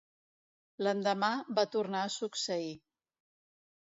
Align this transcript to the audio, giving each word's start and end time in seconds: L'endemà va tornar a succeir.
L'endemà 0.87 1.29
va 1.59 1.67
tornar 1.75 2.03
a 2.07 2.11
succeir. 2.17 2.73